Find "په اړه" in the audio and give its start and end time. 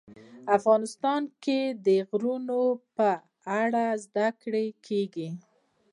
2.97-3.85